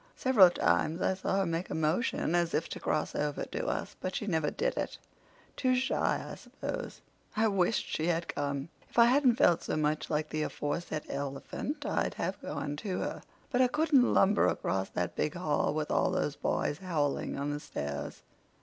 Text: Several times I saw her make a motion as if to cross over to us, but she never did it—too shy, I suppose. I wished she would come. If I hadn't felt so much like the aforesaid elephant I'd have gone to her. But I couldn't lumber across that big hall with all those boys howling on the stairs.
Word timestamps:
Several 0.15 0.49
times 0.49 0.99
I 0.99 1.13
saw 1.13 1.35
her 1.37 1.45
make 1.45 1.69
a 1.69 1.75
motion 1.75 2.33
as 2.33 2.55
if 2.55 2.67
to 2.69 2.79
cross 2.79 3.13
over 3.13 3.45
to 3.45 3.67
us, 3.67 3.95
but 4.01 4.15
she 4.15 4.25
never 4.25 4.49
did 4.49 4.75
it—too 4.75 5.75
shy, 5.75 6.25
I 6.27 6.33
suppose. 6.33 7.01
I 7.37 7.47
wished 7.47 7.87
she 7.87 8.07
would 8.07 8.27
come. 8.27 8.69
If 8.89 8.97
I 8.97 9.05
hadn't 9.05 9.35
felt 9.35 9.61
so 9.61 9.77
much 9.77 10.09
like 10.09 10.29
the 10.29 10.41
aforesaid 10.41 11.03
elephant 11.07 11.85
I'd 11.85 12.15
have 12.15 12.41
gone 12.41 12.77
to 12.77 12.97
her. 12.97 13.21
But 13.51 13.61
I 13.61 13.67
couldn't 13.67 14.11
lumber 14.11 14.47
across 14.47 14.89
that 14.89 15.15
big 15.15 15.35
hall 15.35 15.71
with 15.75 15.91
all 15.91 16.09
those 16.09 16.35
boys 16.35 16.79
howling 16.79 17.37
on 17.37 17.51
the 17.51 17.59
stairs. 17.59 18.23